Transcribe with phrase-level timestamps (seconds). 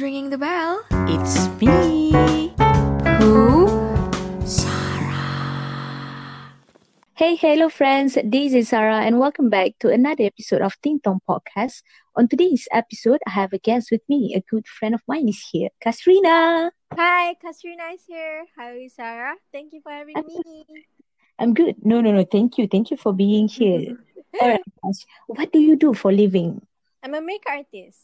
[0.00, 0.80] Who's ringing the bell?
[1.12, 2.08] It's me.
[3.20, 3.68] Who?
[7.12, 8.16] Hey, hello friends.
[8.24, 11.82] This is Sarah and welcome back to another episode of Ting Tong Podcast.
[12.16, 14.32] On today's episode, I have a guest with me.
[14.34, 16.70] A good friend of mine is here, Kasrina.
[16.96, 18.46] Hi, Katrina is here.
[18.56, 19.34] Hi, Sarah.
[19.52, 20.64] Thank you for having me.
[21.38, 21.76] I'm good.
[21.84, 22.24] No, no, no.
[22.24, 22.66] Thank you.
[22.68, 23.98] Thank you for being here.
[24.40, 24.64] All right.
[25.26, 26.64] What do you do for living?
[27.02, 28.00] I'm a makeup artist.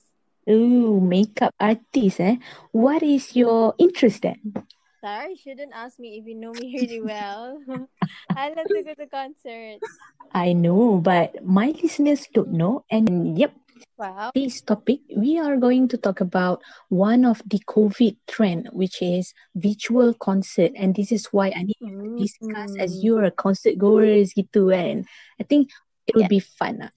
[0.48, 2.36] Ooh, makeup artist, eh?
[2.70, 4.54] What is your interest then?
[5.02, 7.62] You shouldn't ask me if you know me really well.
[8.36, 9.98] I love to go to concerts.
[10.32, 12.84] I know, but my listeners don't know.
[12.90, 13.54] And yep,
[13.98, 14.30] Wow.
[14.34, 19.32] this topic, we are going to talk about one of the COVID trend, which is
[19.54, 20.72] virtual concert.
[20.76, 25.06] And this is why I need to discuss as you're a concert goers gitu kan.
[25.40, 25.70] I think
[26.06, 26.34] it will Yeah.
[26.36, 26.92] be fun lah.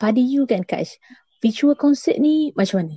[0.00, 0.96] Pada you kan Kash,
[1.40, 2.96] virtual concert ni macam mana?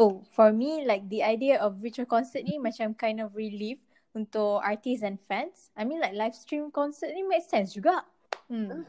[0.00, 3.78] Oh, for me, like the idea of virtual concert ni macam kind of relief
[4.16, 5.68] untuk artists and fans.
[5.76, 8.04] I mean like live stream concert ni make sense juga.
[8.48, 8.88] Hmm.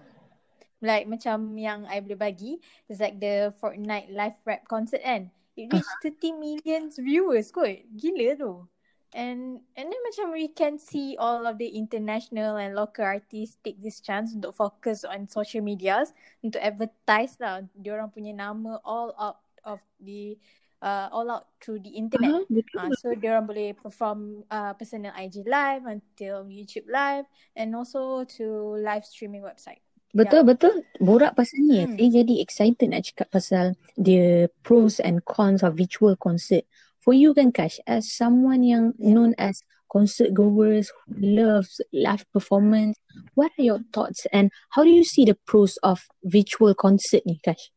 [0.84, 2.60] Like macam yang I boleh bagi
[2.92, 5.32] is like the Fortnite live rap concert kan.
[5.56, 7.88] It reached 30 million viewers kot.
[7.96, 8.68] Gila tu.
[9.14, 13.78] And and then macam we can see all of the international and local artists take
[13.78, 19.38] this chance untuk focus on social medias untuk advertise lah diorang punya nama all out
[19.70, 20.34] of the
[20.82, 22.44] uh, all out through the internet.
[22.50, 22.78] Betul.
[22.78, 28.76] Ah, so diorang boleh perform uh, personal IG live until YouTube live and also to
[28.82, 29.80] live streaming website.
[30.14, 30.86] Betul betul.
[31.02, 31.98] Borak pasal ni, Hmm.
[31.98, 33.66] saya jadi excited nak cakap pasal
[33.98, 36.70] the pros and cons of virtual concert.
[37.04, 39.12] For you kan Kash, as someone yang Yeah.
[39.12, 39.60] known as
[39.92, 42.96] concert goers who loves live performance,
[43.36, 47.44] what are your thoughts and how do you see the pros of virtual concert ni
[47.44, 47.76] Kash?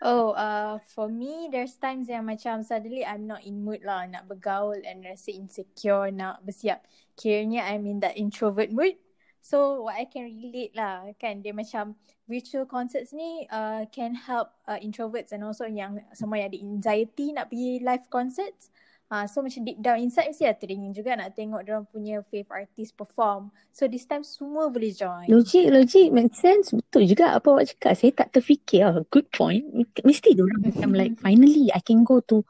[0.00, 4.24] Oh, uh, for me, there's times yang macam suddenly I'm not in mood lah nak
[4.28, 6.84] bergaul and rasa insecure nak bersiap.
[7.20, 8.96] Kiranya I'm in that introvert mood.
[9.44, 14.56] So what I can relate lah kan dia macam virtual concerts ni uh, can help
[14.64, 18.72] uh, introverts and also yang semua yang ada anxiety nak pergi live concerts.
[19.12, 22.72] Uh, so macam deep down inside mesti ada teringin juga nak tengok orang punya favourite
[22.72, 23.52] artist perform.
[23.68, 25.28] So this time semua boleh join.
[25.28, 26.72] Logik, logik, make sense.
[26.72, 28.00] Betul juga apa awak cakap.
[28.00, 28.88] Saya tak terfikir.
[28.88, 29.60] Oh, good point.
[30.00, 32.48] Mesti diorang macam like, finally I can go to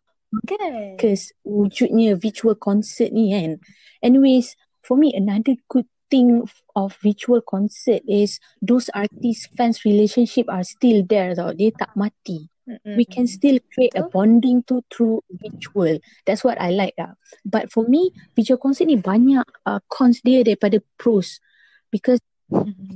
[0.51, 0.99] Kan?
[0.99, 3.63] Because wujudnya virtual concert ni kan.
[4.03, 6.47] Anyways, for me another good thing
[6.79, 11.51] of virtual concert is those artist fans relationship are still there tau.
[11.51, 12.47] Dia tak mati.
[12.71, 12.95] Mm-mm.
[12.95, 14.15] We can still create a Betul.
[14.15, 15.99] bonding to through virtual.
[16.23, 17.19] That's what I like lah.
[17.43, 21.43] But for me, virtual concert ni banyak uh, cons dia daripada pros.
[21.91, 22.23] Because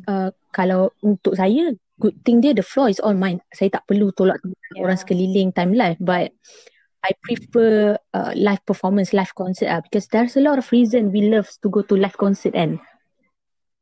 [0.07, 3.43] uh, kalau untuk saya, good thing dia the floor is all mine.
[3.51, 4.39] Saya tak perlu tolak
[4.77, 4.84] Yeah.
[4.84, 5.97] orang sekeliling time live.
[5.99, 6.33] But
[7.05, 11.31] I prefer uh, live performance, live concert ah because there's a lot of reason we
[11.31, 12.77] love to go to live concert and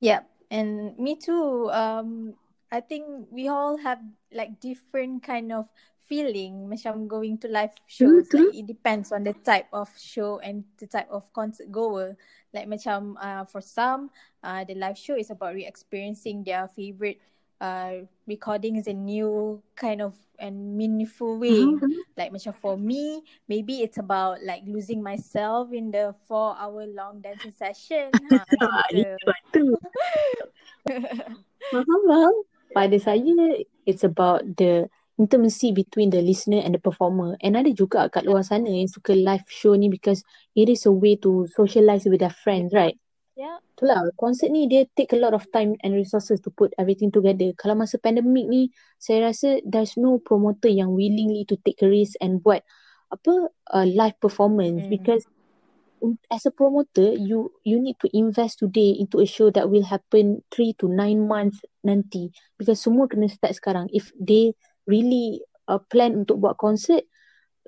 [0.01, 1.71] Yep, and me too.
[1.73, 2.34] Um,
[2.71, 4.01] I think we all have
[4.33, 5.69] like different kind of
[6.07, 8.29] feeling macam going to live shows.
[8.29, 8.53] true.
[8.53, 12.17] Like it depends on the type of show and the type of concert goer.
[12.53, 14.11] Like macam uh, for some,
[14.43, 17.19] uh, the live show is about re-experiencing their favorite
[17.61, 21.61] uh recordings in new kind of and meaningful way.
[22.17, 27.21] Like macam for me, maybe it's about like losing myself in the four hour long
[27.21, 28.12] dancing session.
[28.33, 29.65] Ha, Ah, itu tu.
[31.72, 32.34] Faham, faham.
[32.77, 34.86] Pada saya, it's about the
[35.16, 37.36] intimacy between the listener and the performer.
[37.41, 40.21] And ada juga kat luar sana yang suka live show ni because
[40.53, 42.97] it is a way to socialize with their friends, right?
[43.36, 43.60] Yeah.
[43.77, 47.53] Itulah, konsert ni dia take a lot of time and resources to put everything together.
[47.60, 52.16] Kalau masa pandemic ni, saya rasa there's no promoter yang willingly to take a risk
[52.24, 52.65] and buat
[53.12, 54.91] apa uh, live performance Mm.
[54.91, 55.22] because
[56.33, 60.41] as a promoter, you you need to invest today into a show that will happen
[60.48, 63.92] three to nine months nanti because semua kena start sekarang.
[63.92, 64.56] If they
[64.88, 67.04] really uh, plan untuk buat konsert,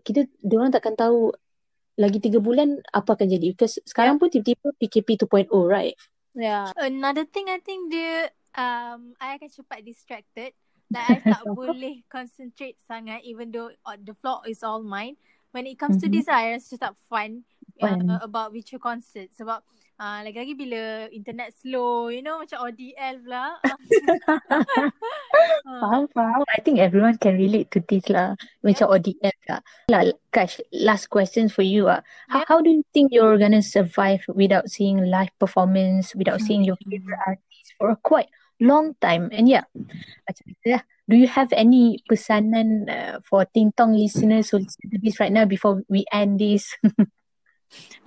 [0.00, 1.36] kita diorang takkan tahu
[1.98, 5.94] lagi tiga bulan apa akan jadi because sekarang pun tiba-tiba PKP 2.0 right
[6.36, 6.70] Yeah.
[6.78, 10.54] Another thing I think dia um I akan cepat distracted.
[10.94, 15.18] Like I tak boleh concentrate sangat even though uh, the floor is all mine.
[15.50, 16.12] When it comes to Mhm.
[16.12, 17.42] this, I rasa tak fun,
[17.78, 19.62] Uh, about virtual concert sebab
[19.98, 23.54] uh, lagi-lagi bila internet slow, you know macam ODL pula.
[23.62, 24.90] uh,
[25.82, 26.42] Faham, faham.
[26.48, 28.34] I think everyone can relate to this lah.
[28.64, 29.60] Macam ODM lah.
[29.92, 30.02] Lah,
[30.32, 32.02] Kash, last question for you ah.
[32.30, 32.46] How, Yeah.
[32.48, 37.20] how do you think you're gonna survive without seeing live performance, without seeing your favorite
[37.26, 39.30] artist for a quite long time.
[39.30, 39.66] And yeah,
[40.26, 40.82] macam kita lah.
[41.08, 45.32] Do you have any pesanan uh, for Ting Tong listeners who listen to this right
[45.32, 46.68] now before we end this?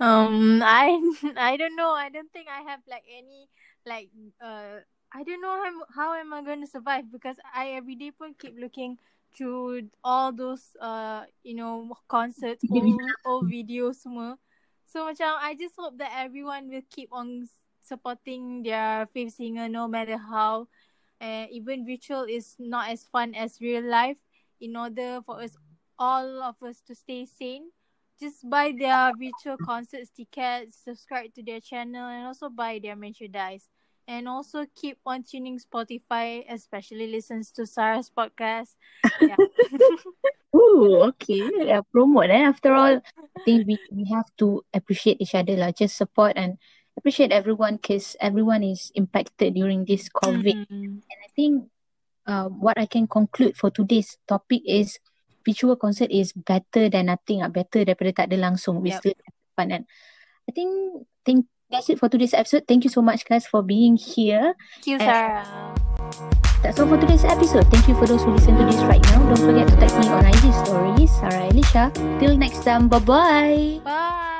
[0.00, 0.98] um, I
[1.36, 1.92] I don't know.
[1.92, 3.48] I don't think I have like any
[3.86, 4.08] like
[4.42, 4.82] uh
[5.12, 8.34] I don't know how how am I going to survive because I every day pun
[8.38, 8.98] keep looking
[9.36, 14.38] through all those uh you know concerts old, old videos semua.
[14.86, 17.48] So macam I just hope that everyone will keep on
[17.82, 20.68] supporting their favorite singer no matter how
[21.20, 24.18] uh, even virtual is not as fun as real life
[24.60, 25.56] in order for us
[25.98, 27.70] all of us to stay sane
[28.20, 33.68] just buy their virtual concerts tickets subscribe to their channel and also buy their merchandise
[34.08, 38.74] and also keep on tuning spotify especially listens to sarah's podcast
[39.20, 39.36] yeah.
[40.52, 41.40] Ooh, okay.
[41.64, 42.44] Yeah, promote eh.
[42.44, 45.72] After all, I think we, we have to appreciate each other lah.
[45.72, 46.60] Just support and
[46.96, 50.68] appreciate everyone because everyone is impacted during this COVID.
[50.68, 51.00] Mm-hmm.
[51.00, 51.72] And I think
[52.26, 55.00] uh, what I can conclude for today's topic is
[55.44, 57.42] virtual concert is better than nothing.
[57.42, 58.80] Uh, better daripada tak ada langsung.
[58.82, 58.98] Yep.
[59.02, 59.18] still
[59.54, 59.68] fun.
[59.70, 59.84] And
[60.48, 60.70] I think,
[61.26, 62.64] think that's it for today's episode.
[62.66, 64.54] Thank you so much guys for being here.
[64.80, 65.44] Thank you, Sarah.
[66.62, 67.66] That's all for today's episode.
[67.74, 69.18] Thank you for those who listen to this right now.
[69.34, 71.90] Don't forget to tag me on IG stories, Sarah Elisha.
[72.20, 73.82] Till next time, bye-bye.
[73.82, 74.31] Bye.